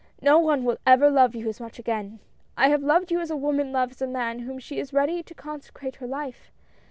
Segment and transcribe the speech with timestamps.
[0.19, 2.17] "No one will ever love you as much again.
[2.57, 5.21] I have loved you as a woman loves the man to whom she is ready
[5.21, 6.51] to consecrate her life.